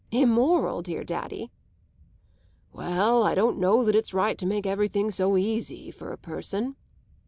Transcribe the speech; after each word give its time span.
"Immoral, 0.09 0.81
dear 0.81 1.03
daddy?" 1.03 1.51
"Well, 2.73 3.21
I 3.21 3.35
don't 3.35 3.59
know 3.59 3.83
that 3.83 3.95
it's 3.95 4.15
right 4.15 4.35
to 4.39 4.47
make 4.47 4.65
everything 4.65 5.11
so 5.11 5.37
easy 5.37 5.91
for 5.91 6.11
a 6.11 6.17
person." 6.17 6.75